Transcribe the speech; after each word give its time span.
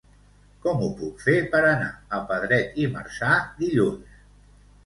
Com 0.61 0.79
ho 0.85 0.87
puc 1.01 1.19
fer 1.25 1.35
per 1.51 1.59
anar 1.73 1.91
a 2.19 2.21
Pedret 2.31 2.81
i 2.85 2.89
Marzà 2.97 3.39
dilluns? 3.63 4.21